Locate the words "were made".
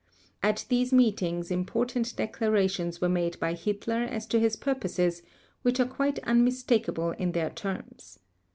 3.01-3.39